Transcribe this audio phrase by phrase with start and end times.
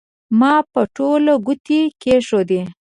[0.39, 2.61] ما به ټولې ګوتې کېښودې.